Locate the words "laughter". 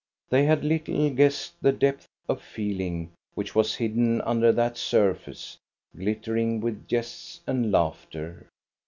7.71-8.47